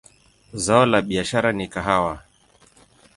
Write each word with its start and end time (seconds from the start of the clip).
Zao 0.65 0.85
la 0.85 1.01
biashara 1.01 1.51
ni 1.57 1.67
kahawa. 1.73 2.13